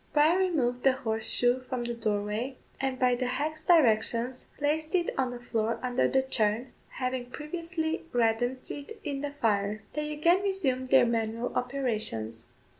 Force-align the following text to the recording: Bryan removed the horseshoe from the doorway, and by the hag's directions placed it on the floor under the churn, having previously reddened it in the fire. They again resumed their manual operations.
Bryan 0.13 0.39
removed 0.39 0.81
the 0.81 0.93
horseshoe 0.93 1.59
from 1.59 1.83
the 1.83 1.93
doorway, 1.93 2.57
and 2.79 2.97
by 2.97 3.13
the 3.13 3.27
hag's 3.27 3.61
directions 3.61 4.47
placed 4.57 4.95
it 4.95 5.11
on 5.15 5.29
the 5.29 5.39
floor 5.39 5.77
under 5.83 6.07
the 6.07 6.23
churn, 6.23 6.73
having 6.89 7.29
previously 7.29 8.05
reddened 8.11 8.67
it 8.71 8.99
in 9.03 9.21
the 9.21 9.29
fire. 9.29 9.83
They 9.93 10.11
again 10.11 10.41
resumed 10.41 10.89
their 10.89 11.05
manual 11.05 11.53
operations. 11.55 12.47